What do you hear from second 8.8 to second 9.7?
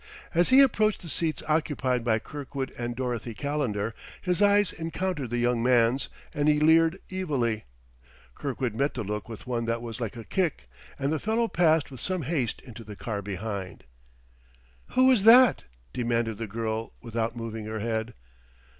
the look with one